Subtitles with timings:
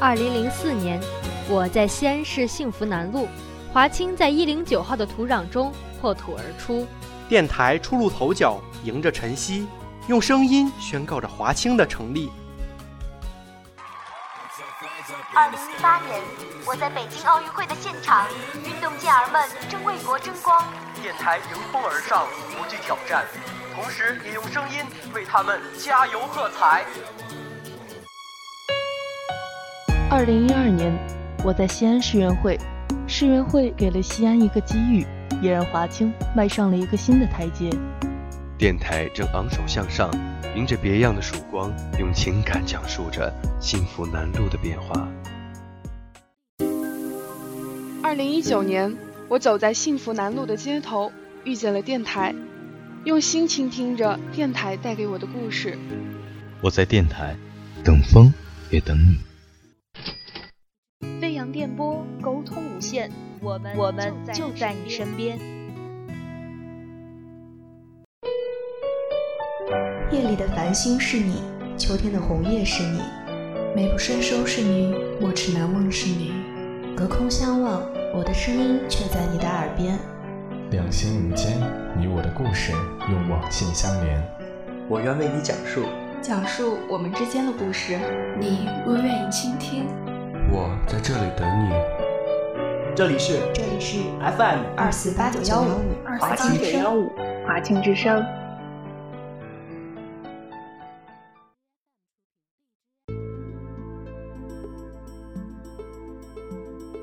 [0.00, 1.00] 二零零四年，
[1.48, 3.26] 我在西安市幸福南路，
[3.72, 6.86] 华清在一零九号的土壤中破土而出。
[7.28, 9.66] 电台初露头角，迎着晨曦，
[10.06, 12.30] 用声音宣告着华清的成立。
[15.34, 16.22] 二零一八年，
[16.64, 18.28] 我在北京奥运会的现场，
[18.64, 20.64] 运动健儿们正为国争光。
[21.02, 23.24] 电台迎风而上，不惧挑战，
[23.74, 26.84] 同时也用声音为他们加油喝彩。
[30.10, 30.90] 二零一二年，
[31.44, 32.58] 我在西安世园会，
[33.06, 35.06] 世园会给了西安一个机遇，
[35.42, 37.68] 也让华清迈上了一个新的台阶。
[38.56, 40.10] 电台正昂首向上，
[40.56, 45.06] 迎着别样的曙光，用情感讲述着幸福南路的变化。
[48.02, 48.96] 二零一九年，
[49.28, 51.12] 我走在幸福南路的街头，
[51.44, 52.34] 遇见了电台，
[53.04, 55.76] 用心倾听着电台带给我的故事。
[56.62, 57.36] 我在电台，
[57.84, 58.32] 等风
[58.70, 59.27] 也等你。
[61.52, 65.38] 电波，沟通无限，我们我们就在你身边。
[70.10, 71.42] 夜里的繁星是你，
[71.76, 73.00] 秋天的红叶是你，
[73.74, 76.32] 美不胜收是你，莫齿难忘是你。
[76.96, 77.82] 隔空相望，
[78.14, 79.98] 我的声音却在你的耳边。
[80.70, 81.58] 两心无间，
[81.98, 82.72] 你我的故事
[83.10, 84.22] 用网线相连。
[84.88, 85.82] 我愿为你讲述，
[86.20, 87.98] 讲述我们之间的故事，
[88.38, 89.86] 你若愿意倾听。
[90.50, 91.72] 我在这里等你。
[92.96, 97.10] 这里是这里是 FM 二四八九幺五华清九幺五
[97.46, 98.24] 华清之声。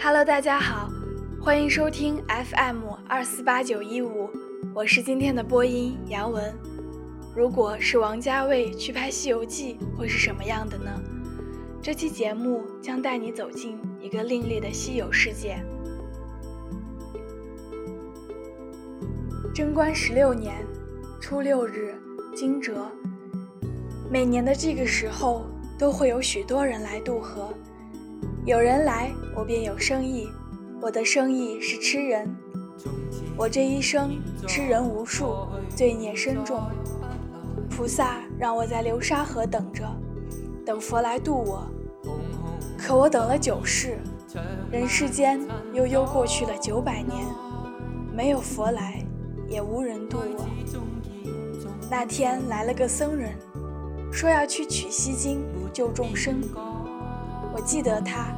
[0.00, 0.88] Hello，大家好，
[1.40, 4.30] 欢迎收听 FM 二四八九一五，
[4.72, 6.54] 我是今天的播音杨文。
[7.34, 10.90] 如果是王家卫去拍《西游记》，会是什么样的呢？
[11.82, 15.56] 这期节目将带你走进一个另类的稀有世界。
[19.52, 20.64] 贞观十六年
[21.20, 21.96] 初六日，
[22.36, 22.72] 惊蛰。
[24.08, 25.44] 每年的这个时候，
[25.76, 27.52] 都会有许多人来渡河。
[28.46, 30.28] 有人来，我便有生意。
[30.80, 32.32] 我的生意是吃人。
[33.36, 36.62] 我这一生吃人无数，罪孽深重。
[37.68, 39.84] 菩萨让我在流沙河等着，
[40.64, 41.66] 等佛来渡我。
[42.78, 43.98] 可我等了九世，
[44.70, 45.40] 人世间
[45.72, 47.26] 悠悠过去了九百年，
[48.12, 49.04] 没有佛来，
[49.48, 50.46] 也无人渡我。
[51.90, 53.32] 那天来了个僧人，
[54.10, 56.40] 说要去取西经救众生。
[57.54, 58.34] 我记得他，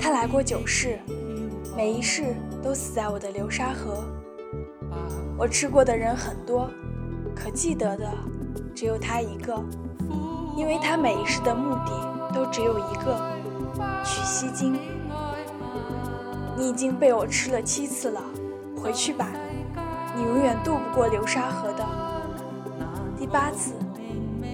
[0.00, 0.98] 他来过九世，
[1.76, 4.04] 每一世都死在我的流沙河。
[5.36, 6.70] 我吃过的人很多，
[7.34, 8.08] 可记得的
[8.74, 9.60] 只有他一个，
[10.56, 13.20] 因为他每一世的目的都只有一个，
[14.04, 14.78] 取西经。
[16.56, 18.22] 你已经被我吃了七次了，
[18.76, 19.28] 回去吧，
[20.14, 21.84] 你永远渡不过流沙河的。
[23.18, 23.74] 第八次，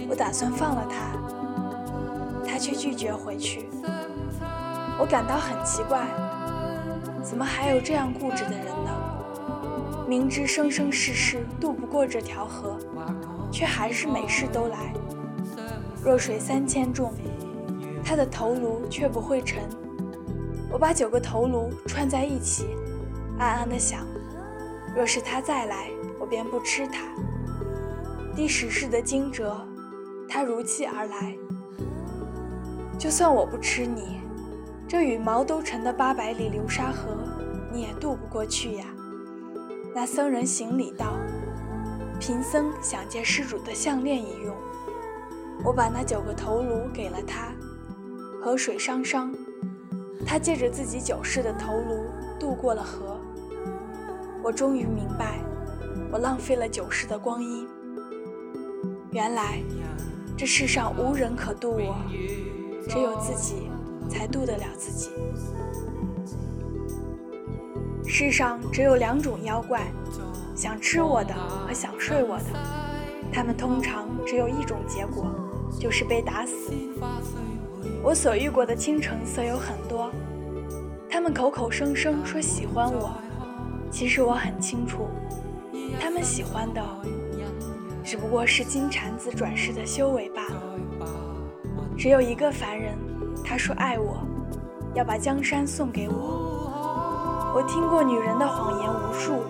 [0.08, 1.18] 我打算放了他。
[2.46, 3.68] 他却拒绝回去，
[4.98, 6.06] 我感到很奇怪，
[7.22, 8.90] 怎么还有这样固执的人呢？
[10.08, 12.76] 明知生生世世渡不过这条河，
[13.52, 14.92] 却还是每世都来。
[16.02, 17.12] 若水三千重，
[18.02, 19.62] 他的头颅却不会沉。
[20.72, 22.68] 我把九个头颅串在一起，
[23.38, 24.06] 暗暗地想：
[24.96, 27.02] 若是他再来，我便不吃他。
[28.34, 29.44] 第十世的惊蛰，
[30.26, 31.36] 他如期而来。
[32.98, 34.20] 就算我不吃你，
[34.88, 37.16] 这羽毛都沉的八百里流沙河，
[37.70, 38.86] 你也渡不过去呀。
[39.94, 41.18] 那僧人行礼道
[42.18, 44.54] ：“贫僧想借施主的项链一用。”
[45.64, 47.52] 我把那九个头颅给了他。
[48.42, 49.34] 河水汤汤，
[50.26, 52.04] 他借着自己九世的头颅
[52.38, 53.20] 渡过了河。
[54.42, 55.40] 我终于明白，
[56.10, 57.68] 我浪费了九世的光阴。
[59.10, 59.60] 原来，
[60.36, 61.94] 这世上无人可渡我。
[62.88, 63.68] 只有自己
[64.08, 65.10] 才渡得了自己。
[68.06, 69.92] 世上只有两种妖怪，
[70.56, 72.44] 想吃我的和想睡我的。
[73.30, 75.26] 他们通常只有一种结果，
[75.78, 76.72] 就是被打死。
[78.02, 80.10] 我所遇过的青橙色有很多，
[81.08, 83.12] 他们口口声声说喜欢我，
[83.90, 85.08] 其实我很清楚，
[86.00, 86.82] 他们喜欢的
[88.02, 90.62] 只不过是金蝉子转世的修为罢了。
[91.96, 92.96] 只有一个凡人，
[93.44, 94.26] 他说爱我，
[94.94, 96.48] 要把江山送给我。
[97.54, 99.42] 我听过女人的谎言无数，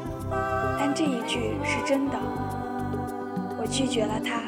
[0.77, 2.19] 但这一句是真的。
[3.61, 4.43] 我拒绝了他，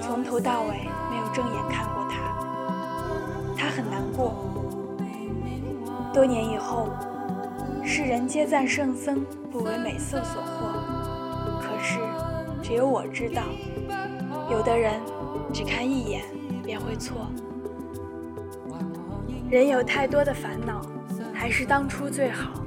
[0.00, 3.54] 从头到尾没有正眼看过他。
[3.56, 4.34] 他很难过。
[6.12, 6.88] 多年以后，
[7.84, 11.98] 世人皆赞圣僧不为美色所惑，可是
[12.62, 13.42] 只有我知道，
[14.50, 15.00] 有的人
[15.52, 16.22] 只看一眼
[16.64, 17.26] 便会错。
[19.50, 20.80] 人有太多的烦恼，
[21.34, 22.62] 还是当初最好。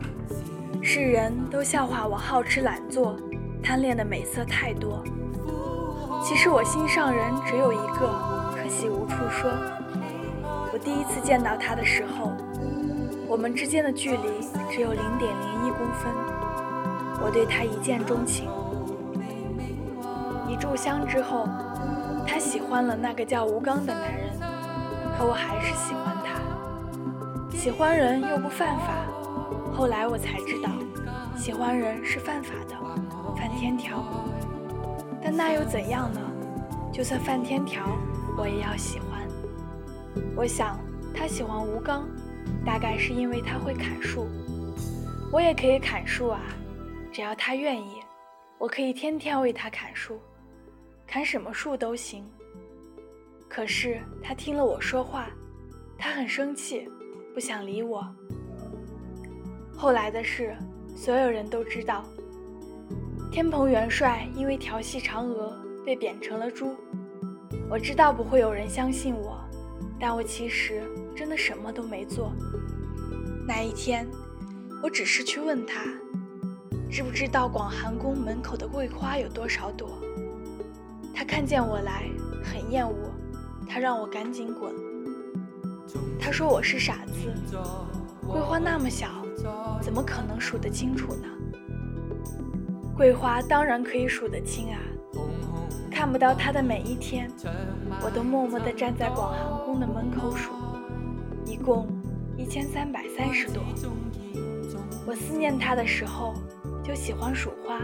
[0.82, 3.16] 世人都笑话我好吃懒做，
[3.64, 5.04] 贪恋的美色太多。
[6.24, 8.10] 其实我心上人只有一个，
[8.56, 9.52] 可惜无处说。
[10.74, 12.32] 我第一次见到他的时候，
[13.28, 14.42] 我们之间的距离
[14.72, 16.12] 只有零点零一公分。
[17.24, 18.50] 我对他一见钟情。
[20.50, 21.48] 一炷香之后，
[22.28, 24.30] 他喜欢了那个叫吴刚的男人，
[25.18, 27.58] 可我还是喜欢他。
[27.58, 28.94] 喜欢人又不犯法，
[29.74, 30.70] 后来我才知道，
[31.38, 32.76] 喜欢人是犯法的，
[33.36, 34.04] 犯天条。
[35.26, 36.22] 但那又怎样呢？
[36.94, 37.84] 就算犯天条，
[38.38, 39.28] 我也要喜欢。
[40.36, 40.80] 我想
[41.16, 42.08] 他喜欢吴刚，
[42.64, 44.28] 大概是因为他会砍树。
[45.32, 46.40] 我也可以砍树啊，
[47.12, 48.02] 只要他愿意，
[48.60, 50.20] 我可以天天为他砍树，
[51.08, 52.24] 砍什么树都行。
[53.50, 55.28] 可是他听了我说话，
[55.98, 56.88] 他很生气。
[57.34, 58.06] 不想理我。
[59.76, 60.56] 后来的事，
[60.96, 62.06] 所有人都知道。
[63.36, 65.54] 天蓬元帅因为调戏嫦娥
[65.86, 66.74] 被贬成了猪。
[67.70, 69.38] 我知道不会有人相信我，
[70.00, 70.82] 但我其实
[71.14, 72.32] 真的什么都没做。
[73.46, 74.08] 那一天，
[74.82, 75.84] 我只是去问他，
[76.90, 80.02] 知不知道广寒宫门口的桂花有多少朵。
[81.14, 82.10] 他看见我来，
[82.42, 83.12] 很厌恶，
[83.68, 84.74] 他让我赶紧滚。
[86.18, 87.58] 他说我是傻子，
[88.26, 89.10] 桂花那么小，
[89.82, 91.28] 怎么可能数得清楚呢？
[92.96, 94.80] 桂花当然可以数得清啊！
[95.92, 97.30] 看不到它的每一天，
[98.02, 100.52] 我都默默地站在广寒宫的门口数，
[101.46, 101.88] 一共
[102.38, 103.62] 一千三百三十朵。
[105.06, 106.34] 我思念它的时候，
[106.82, 107.82] 就喜欢数花。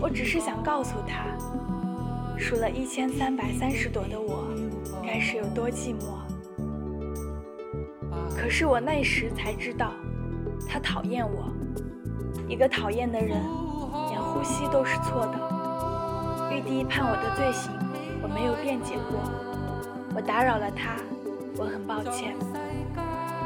[0.00, 1.26] 我只是想告诉他，
[2.38, 4.48] 数了一千三百三十朵的我，
[5.04, 6.16] 该是有多寂寞。
[8.34, 9.92] 可是我那时才知道，
[10.66, 11.52] 他讨厌我。
[12.48, 13.38] 一个讨厌的人，
[14.08, 15.38] 连呼吸都是错的。
[16.50, 17.70] 玉帝判我的罪行，
[18.22, 19.20] 我没有辩解过。
[20.16, 20.96] 我打扰了他，
[21.58, 22.34] 我很抱歉。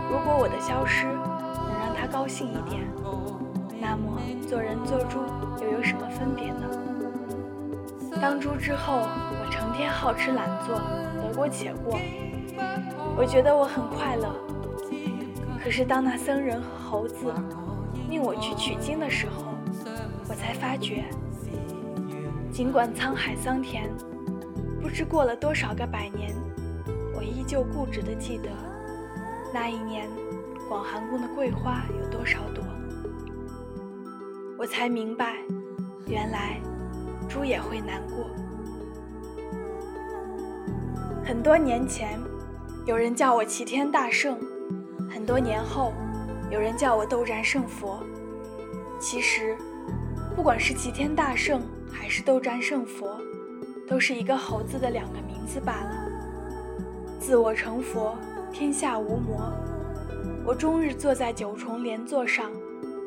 [0.08, 2.80] 如果我的消失能让他高兴一点，
[3.80, 5.18] 那么做人做猪
[5.60, 6.68] 又有什么分别呢？
[8.20, 11.98] 当猪之后，我成天好吃懒做，得过且过。
[13.16, 14.32] 我觉得我很快乐。
[15.62, 17.34] 可是，当那僧人和猴子
[18.12, 19.54] 命我去取经的时候，
[20.28, 21.02] 我才发觉，
[22.52, 23.88] 尽管沧海桑田，
[24.82, 26.34] 不知过了多少个百年，
[27.16, 28.50] 我依旧固执地记得，
[29.54, 30.10] 那一年
[30.68, 32.62] 广寒宫的桂花有多少朵。
[34.58, 35.38] 我才明白，
[36.06, 36.60] 原来
[37.30, 38.26] 猪也会难过。
[41.24, 42.20] 很多年前，
[42.84, 44.38] 有人叫我齐天大圣。
[45.08, 45.94] 很多年后，
[46.52, 47.98] 有人叫我斗战胜佛。
[49.00, 49.56] 其实，
[50.36, 53.18] 不管是齐天大圣还是斗战胜佛，
[53.88, 56.08] 都是一个猴子的两个名字罢了。
[57.18, 58.14] 自我成佛，
[58.52, 59.50] 天下无魔。
[60.44, 62.50] 我终日坐在九重莲座上，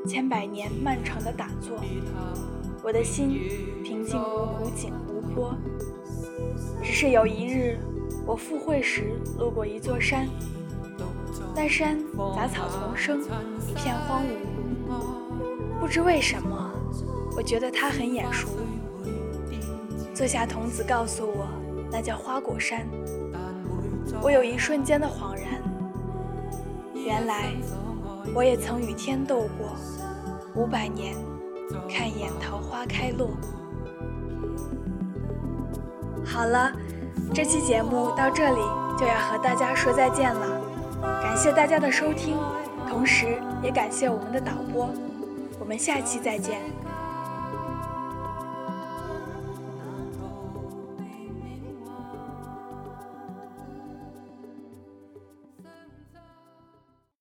[0.08, 1.79] 千百年漫长的打坐，
[2.81, 3.29] 我的心
[3.84, 5.55] 平静如古井无波。
[6.81, 7.77] 只是有一日，
[8.25, 10.27] 我赴会时路过一座山。
[11.55, 11.97] 那山
[12.35, 13.21] 杂草丛生，
[13.69, 15.79] 一片荒芜。
[15.79, 16.71] 不知为什么，
[17.38, 18.50] 我觉得它很眼熟。
[20.13, 21.47] 坐下童子告诉我，
[21.89, 22.85] 那叫花果山。
[24.21, 25.62] 我有一瞬间的恍然，
[26.93, 27.53] 原来
[28.33, 29.75] 我也曾与天斗过，
[30.55, 31.15] 五百年
[31.89, 33.29] 看一眼桃花开落。
[36.25, 36.71] 好了，
[37.33, 38.62] 这期节目到这里
[39.00, 40.62] 就要和大家说再见了。
[41.01, 42.37] 感谢大家的收听，
[42.89, 44.89] 同时也感谢我们的导播，
[45.59, 46.61] 我们下期再见。